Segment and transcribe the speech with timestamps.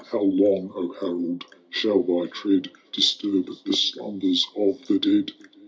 [0.09, 5.31] How long, O Harold, shall thy tread Disturb the slumbers of the dead